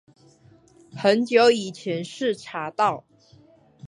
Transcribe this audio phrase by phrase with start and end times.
[0.95, 3.03] 很久以前是查到